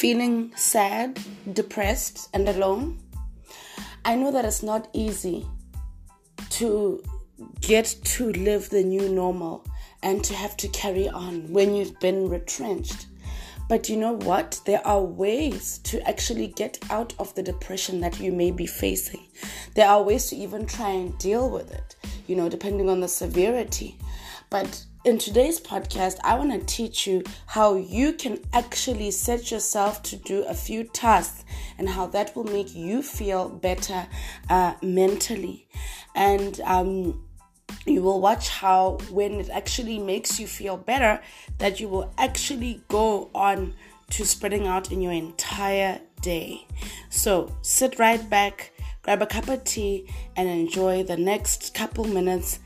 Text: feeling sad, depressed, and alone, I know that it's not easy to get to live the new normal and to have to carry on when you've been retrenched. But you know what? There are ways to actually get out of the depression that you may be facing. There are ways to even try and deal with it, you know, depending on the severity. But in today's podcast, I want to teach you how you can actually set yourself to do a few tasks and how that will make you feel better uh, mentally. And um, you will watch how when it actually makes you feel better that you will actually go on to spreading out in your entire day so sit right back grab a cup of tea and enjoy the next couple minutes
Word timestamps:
feeling 0.00 0.50
sad, 0.56 1.20
depressed, 1.52 2.30
and 2.32 2.48
alone, 2.48 2.98
I 4.02 4.14
know 4.14 4.32
that 4.32 4.46
it's 4.46 4.62
not 4.62 4.88
easy 4.94 5.46
to 6.48 7.02
get 7.60 7.94
to 8.04 8.32
live 8.32 8.70
the 8.70 8.82
new 8.82 9.10
normal 9.10 9.62
and 10.02 10.24
to 10.24 10.34
have 10.34 10.56
to 10.56 10.68
carry 10.68 11.06
on 11.06 11.52
when 11.52 11.74
you've 11.74 12.00
been 12.00 12.30
retrenched. 12.30 13.08
But 13.68 13.90
you 13.90 13.98
know 13.98 14.12
what? 14.12 14.58
There 14.64 14.84
are 14.86 15.02
ways 15.02 15.76
to 15.84 16.00
actually 16.08 16.46
get 16.46 16.78
out 16.88 17.12
of 17.18 17.34
the 17.34 17.42
depression 17.42 18.00
that 18.00 18.18
you 18.18 18.32
may 18.32 18.52
be 18.52 18.66
facing. 18.66 19.26
There 19.74 19.86
are 19.86 20.02
ways 20.02 20.28
to 20.28 20.36
even 20.36 20.64
try 20.64 20.92
and 20.92 21.18
deal 21.18 21.50
with 21.50 21.74
it, 21.74 21.96
you 22.26 22.36
know, 22.36 22.48
depending 22.48 22.88
on 22.88 23.00
the 23.00 23.08
severity. 23.08 23.98
But 24.50 24.84
in 25.04 25.18
today's 25.18 25.60
podcast, 25.60 26.18
I 26.24 26.34
want 26.34 26.50
to 26.50 26.58
teach 26.66 27.06
you 27.06 27.22
how 27.46 27.76
you 27.76 28.12
can 28.12 28.40
actually 28.52 29.12
set 29.12 29.50
yourself 29.50 30.02
to 30.04 30.16
do 30.16 30.42
a 30.42 30.54
few 30.54 30.84
tasks 30.84 31.44
and 31.78 31.88
how 31.88 32.06
that 32.08 32.34
will 32.34 32.44
make 32.44 32.74
you 32.74 33.00
feel 33.02 33.48
better 33.48 34.06
uh, 34.48 34.74
mentally. 34.82 35.68
And 36.16 36.60
um, 36.62 37.24
you 37.86 38.02
will 38.02 38.20
watch 38.20 38.48
how 38.48 38.98
when 39.10 39.34
it 39.34 39.48
actually 39.50 39.98
makes 39.98 40.40
you 40.40 40.46
feel 40.46 40.76
better 40.76 41.20
that 41.58 41.80
you 41.80 41.88
will 41.88 42.12
actually 42.18 42.82
go 42.88 43.30
on 43.34 43.74
to 44.10 44.26
spreading 44.26 44.66
out 44.66 44.90
in 44.90 45.00
your 45.00 45.12
entire 45.12 46.00
day 46.20 46.66
so 47.10 47.54
sit 47.62 47.98
right 47.98 48.28
back 48.28 48.72
grab 49.02 49.22
a 49.22 49.26
cup 49.26 49.48
of 49.48 49.62
tea 49.64 50.06
and 50.36 50.48
enjoy 50.48 51.02
the 51.02 51.16
next 51.16 51.72
couple 51.74 52.04
minutes 52.04 52.58